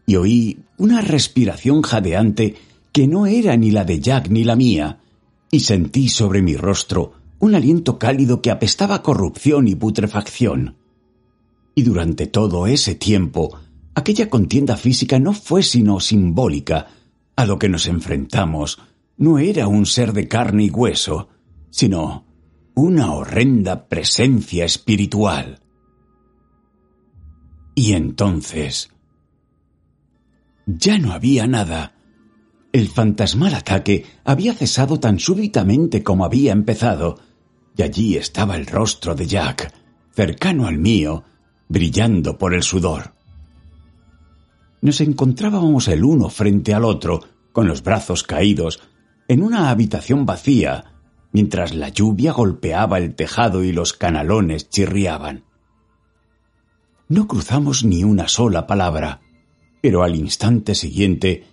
[0.05, 2.55] Y oí una respiración jadeante
[2.93, 5.01] que no era ni la de Jack ni la mía,
[5.51, 10.77] y sentí sobre mi rostro un aliento cálido que apestaba corrupción y putrefacción.
[11.75, 13.57] Y durante todo ese tiempo
[13.95, 16.87] Aquella contienda física no fue sino simbólica.
[17.35, 18.79] A lo que nos enfrentamos
[19.17, 21.29] no era un ser de carne y hueso,
[21.69, 22.25] sino
[22.75, 25.59] una horrenda presencia espiritual.
[27.75, 28.89] Y entonces...
[30.65, 31.95] Ya no había nada.
[32.71, 37.19] El fantasmal ataque había cesado tan súbitamente como había empezado,
[37.75, 39.73] y allí estaba el rostro de Jack,
[40.11, 41.23] cercano al mío,
[41.67, 43.13] brillando por el sudor
[44.83, 47.21] nos encontrábamos el uno frente al otro,
[47.53, 48.81] con los brazos caídos,
[49.29, 50.95] en una habitación vacía,
[51.31, 55.45] mientras la lluvia golpeaba el tejado y los canalones chirriaban.
[57.07, 59.21] No cruzamos ni una sola palabra,
[59.81, 61.45] pero al instante siguiente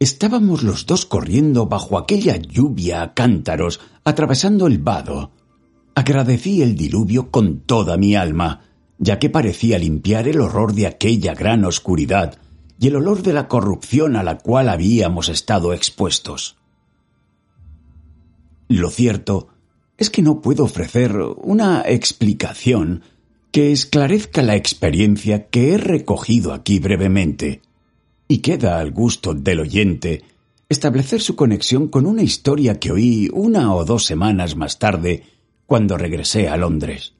[0.00, 5.30] estábamos los dos corriendo bajo aquella lluvia a cántaros, atravesando el vado.
[5.94, 8.62] Agradecí el diluvio con toda mi alma,
[8.98, 12.38] ya que parecía limpiar el horror de aquella gran oscuridad
[12.78, 16.56] y el olor de la corrupción a la cual habíamos estado expuestos.
[18.68, 19.48] Lo cierto
[19.98, 23.02] es que no puedo ofrecer una explicación
[23.50, 27.60] que esclarezca la experiencia que he recogido aquí brevemente,
[28.26, 30.24] y queda al gusto del oyente
[30.70, 35.24] establecer su conexión con una historia que oí una o dos semanas más tarde
[35.66, 37.14] cuando regresé a Londres.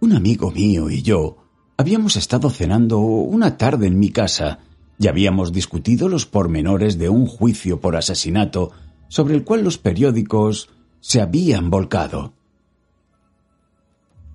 [0.00, 1.48] Un amigo mío y yo
[1.80, 4.58] Habíamos estado cenando una tarde en mi casa
[4.98, 8.72] y habíamos discutido los pormenores de un juicio por asesinato
[9.06, 12.32] sobre el cual los periódicos se habían volcado.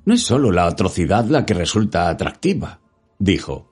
[0.05, 2.79] No es solo la atrocidad la que resulta atractiva,
[3.19, 3.69] dijo.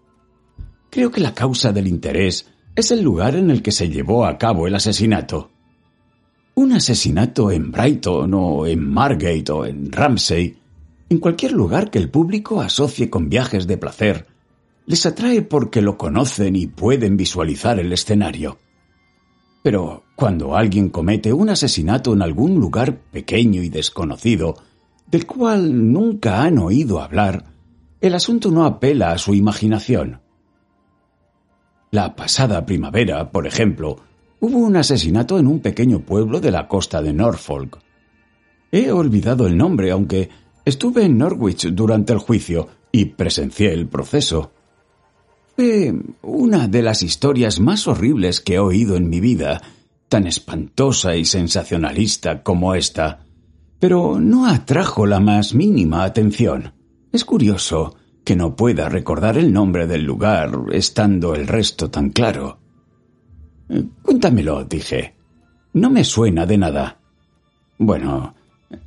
[0.89, 4.37] Creo que la causa del interés es el lugar en el que se llevó a
[4.37, 5.49] cabo el asesinato.
[6.55, 10.61] Un asesinato en Brighton o en Margate o en Ramsey
[11.11, 14.27] en cualquier lugar que el público asocie con viajes de placer,
[14.85, 18.57] Les atrae porque lo conocen y pueden visualizar el escenario.
[19.61, 24.55] Pero cuando alguien comete un asesinato en algún lugar pequeño y desconocido,
[25.05, 27.43] del cual nunca han oído hablar,
[27.99, 30.21] el asunto no apela a su imaginación.
[31.91, 33.97] La pasada primavera, por ejemplo,
[34.41, 37.79] hubo un asesinato en un pequeño pueblo de la costa de Norfolk.
[38.71, 40.29] He olvidado el nombre, aunque
[40.65, 44.51] estuve en Norwich durante el juicio y presencié el proceso.
[45.55, 49.61] Fue una de las historias más horribles que he oído en mi vida,
[50.09, 53.25] tan espantosa y sensacionalista como esta,
[53.79, 56.73] pero no atrajo la más mínima atención.
[57.11, 62.60] Es curioso que no pueda recordar el nombre del lugar, estando el resto tan claro.
[64.01, 65.15] Cuéntamelo, dije.
[65.73, 66.99] No me suena de nada.
[67.77, 68.35] Bueno,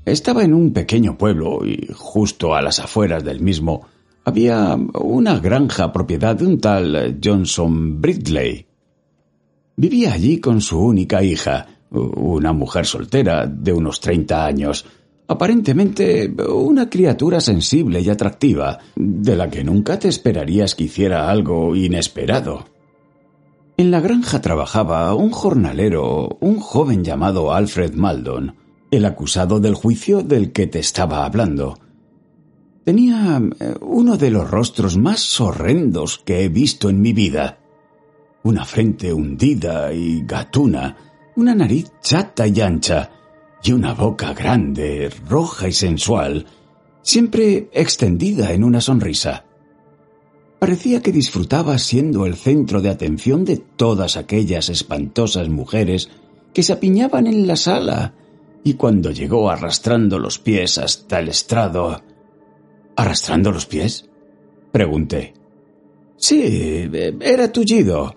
[0.05, 3.87] estaba en un pequeño pueblo y justo a las afueras del mismo
[4.25, 8.67] había una granja propiedad de un tal Johnson Bridley.
[9.77, 14.87] Vivía allí con su única hija, una mujer soltera de unos treinta años,
[15.27, 21.75] aparentemente una criatura sensible y atractiva, de la que nunca te esperarías que hiciera algo
[21.75, 22.74] inesperado.
[23.77, 28.55] En la granja trabajaba un jornalero, un joven llamado Alfred Maldon,
[28.93, 31.77] el acusado del juicio del que te estaba hablando.
[32.85, 37.59] Tenía eh, uno de los rostros más horrendos que he visto en mi vida.
[38.45, 40.97] Una frente hundida y gatuna,
[41.35, 43.11] una nariz chata y ancha,
[43.61, 46.47] y una boca grande, roja y sensual,
[47.03, 49.44] siempre extendida en una sonrisa.
[50.65, 56.09] Parecía que disfrutaba siendo el centro de atención de todas aquellas espantosas mujeres
[56.55, 58.15] que se apiñaban en la sala,
[58.65, 62.01] y cuando llegó arrastrando los pies hasta el estrado...
[62.97, 64.09] ¿Arrastrando los pies?
[64.73, 65.35] Pregunté.
[66.17, 66.89] Sí,
[67.21, 68.17] era tullido.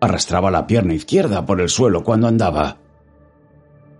[0.00, 2.78] Arrastraba la pierna izquierda por el suelo cuando andaba.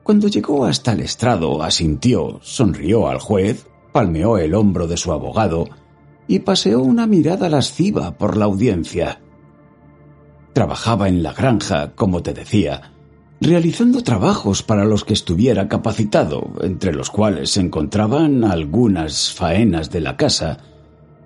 [0.05, 5.69] Cuando llegó hasta el estrado, asintió, sonrió al juez, palmeó el hombro de su abogado
[6.29, 9.21] y paseó una mirada lasciva por la audiencia.
[10.53, 12.93] Trabajaba en la granja, como te decía,
[13.41, 20.01] realizando trabajos para los que estuviera capacitado, entre los cuales se encontraban algunas faenas de
[20.01, 20.59] la casa,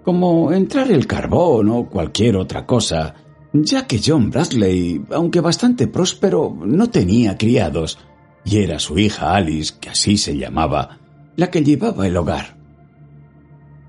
[0.04, 3.14] como entrar el carbón o cualquier otra cosa,
[3.52, 7.98] ya que John Bradley, aunque bastante próspero, no tenía criados,
[8.44, 10.98] y era su hija Alice, que así se llamaba,
[11.36, 12.61] la que llevaba el hogar.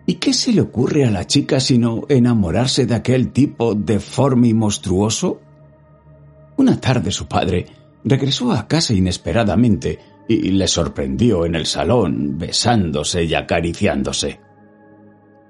[0.05, 4.53] ¿Y qué se le ocurre a la chica sino enamorarse de aquel tipo deforme y
[4.53, 5.39] monstruoso?
[6.57, 7.67] Una tarde su padre
[8.03, 14.39] regresó a casa inesperadamente y le sorprendió en el salón, besándose y acariciándose.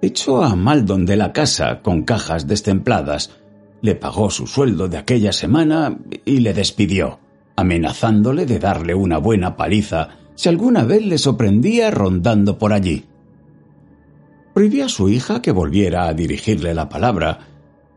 [0.01, 3.31] Echó a Maldon de la casa con cajas destempladas,
[3.81, 7.19] le pagó su sueldo de aquella semana y le despidió,
[7.55, 13.05] amenazándole de darle una buena paliza si alguna vez le sorprendía rondando por allí.
[14.53, 17.39] Prohibió a su hija que volviera a dirigirle la palabra,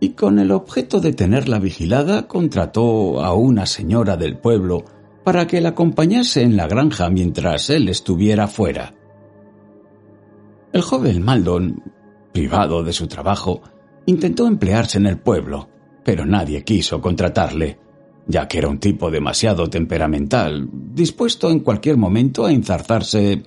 [0.01, 4.85] y con el objeto de tenerla vigilada contrató a una señora del pueblo
[5.25, 8.95] para que la acompañase en la granja mientras él estuviera fuera.
[10.73, 11.83] El joven Maldon,
[12.33, 13.63] privado de su trabajo,
[14.07, 15.69] intentó emplearse en el pueblo,
[16.05, 17.79] pero nadie quiso contratarle,
[18.27, 23.43] ya que era un tipo demasiado temperamental, dispuesto en cualquier momento a enzarzarse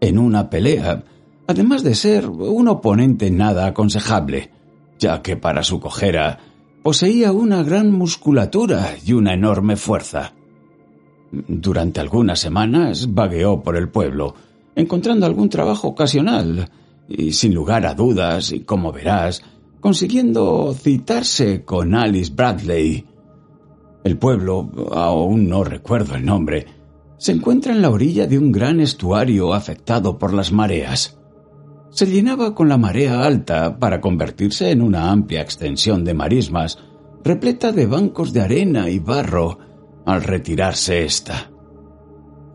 [0.00, 1.02] en una pelea,
[1.48, 4.52] además de ser un oponente nada aconsejable
[4.98, 6.38] ya que para su cojera
[6.82, 10.32] poseía una gran musculatura y una enorme fuerza.
[11.30, 14.34] Durante algunas semanas vagueó por el pueblo,
[14.74, 16.70] encontrando algún trabajo ocasional,
[17.08, 19.42] y sin lugar a dudas, y como verás,
[19.80, 23.04] consiguiendo citarse con Alice Bradley.
[24.04, 26.66] El pueblo, aún no recuerdo el nombre,
[27.18, 31.17] se encuentra en la orilla de un gran estuario afectado por las mareas
[31.90, 36.78] se llenaba con la marea alta para convertirse en una amplia extensión de marismas,
[37.24, 39.58] repleta de bancos de arena y barro,
[40.04, 41.50] al retirarse ésta.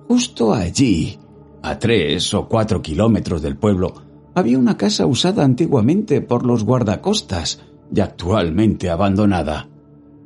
[0.08, 1.20] Justo allí,
[1.62, 3.94] a tres o cuatro kilómetros del pueblo,
[4.36, 7.62] había una casa usada antiguamente por los guardacostas
[7.94, 9.70] y actualmente abandonada.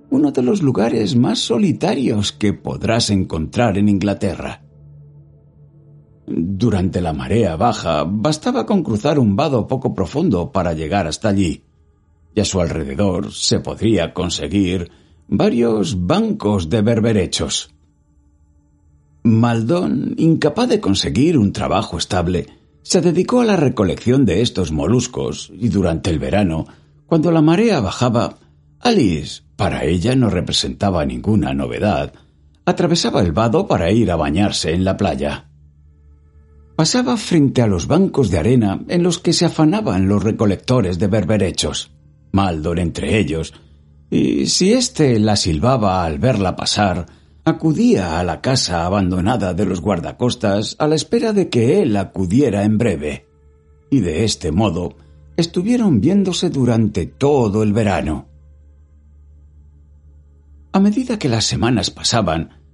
[0.10, 4.64] Uno de los lugares más solitarios que podrás encontrar en Inglaterra.
[6.30, 11.64] Durante la marea baja bastaba con cruzar un vado poco profundo para llegar hasta allí,
[12.36, 14.92] y a su alrededor se podría conseguir
[15.30, 17.74] varios bancos de berberechos.
[19.24, 22.48] Maldón, incapaz de conseguir un trabajo estable,
[22.82, 26.66] se dedicó a la recolección de estos moluscos y durante el verano
[27.06, 28.38] Cuando la marea bajaba,
[28.82, 32.14] Alice, para ella no representaba ninguna novedad,
[32.66, 35.47] atravesaba el vado para ir a bañarse en la playa.
[36.78, 41.08] Pasaba frente a los bancos de arena en los que se afanaban los recolectores de
[41.08, 41.90] berberechos,
[42.32, 43.56] Maldor entre ellos,
[44.12, 47.08] y si éste la silbaba al verla pasar,
[47.46, 52.64] acudía a la casa abandonada de los guardacostas a la espera de que él acudiera
[52.64, 53.26] en breve.
[53.90, 54.98] Y de este modo
[55.36, 58.28] estuvieron viéndose durante todo el verano.
[60.74, 62.67] A medida que las semanas pasaban,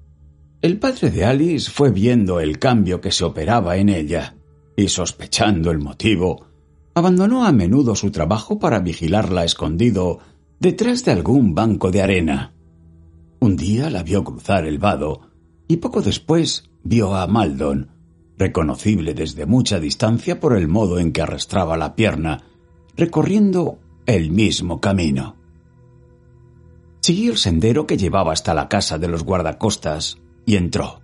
[0.63, 4.37] el padre de Alice fue viendo el cambio que se operaba en ella
[4.77, 6.45] y sospechando el motivo,
[6.93, 10.19] abandonó a menudo su trabajo para vigilarla escondido
[10.61, 12.53] detrás de algún banco de arena.
[13.41, 15.27] Un día la vio cruzar el vado
[15.67, 17.89] y poco después vio a Maldon,
[18.37, 22.41] reconocible desde mucha distancia por el modo en que arrastraba la pierna,
[22.95, 25.35] recorriendo el mismo camino.
[27.01, 31.01] Siguió el sendero que llevaba hasta la casa de los guardacostas y entró.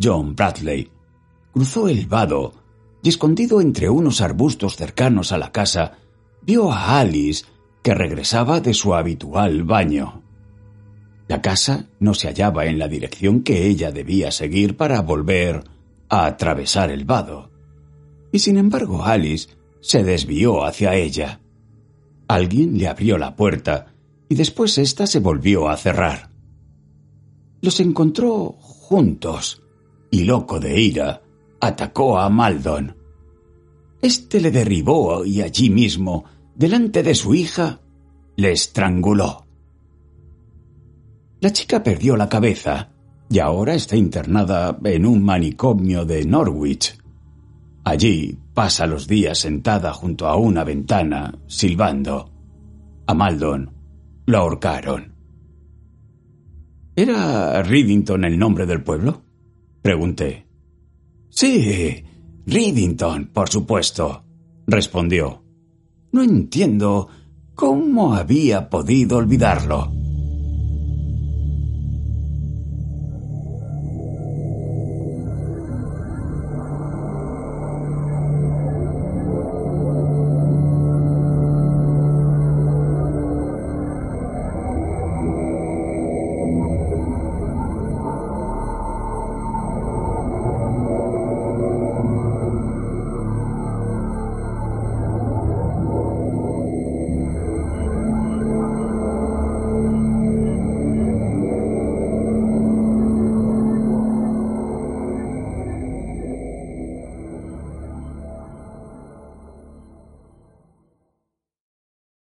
[0.00, 0.90] John Bradley
[1.52, 2.54] cruzó el vado
[3.02, 5.98] y escondido entre unos arbustos cercanos a la casa,
[6.42, 7.44] vio a Alice
[7.82, 10.22] que regresaba de su habitual baño.
[11.28, 15.64] La casa no se hallaba en la dirección que ella debía seguir para volver
[16.08, 17.50] a atravesar el vado.
[18.32, 19.48] Y sin embargo Alice
[19.80, 21.40] se desvió hacia ella.
[22.28, 23.94] Alguien le abrió la puerta
[24.28, 26.27] y después ésta se volvió a cerrar.
[27.60, 29.62] Los encontró juntos
[30.10, 31.22] y, loco de ira,
[31.60, 32.96] atacó a Maldon.
[34.00, 37.80] Este le derribó y allí mismo, delante de su hija,
[38.36, 39.46] le estranguló.
[41.40, 42.90] La chica perdió la cabeza
[43.28, 46.98] y ahora está internada en un manicomio de Norwich.
[47.84, 52.30] Allí pasa los días sentada junto a una ventana, silbando.
[53.06, 53.70] A Maldon
[54.26, 55.07] lo ahorcaron.
[56.98, 59.22] ¿Era Ridington el nombre del pueblo?
[59.82, 60.48] Pregunté.
[61.28, 62.02] Sí,
[62.44, 64.24] Ridington, por supuesto,
[64.66, 65.44] respondió.
[66.10, 67.06] No entiendo
[67.54, 69.92] cómo había podido olvidarlo.